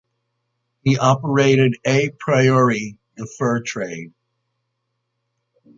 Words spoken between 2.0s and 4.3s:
priori" the fur trade.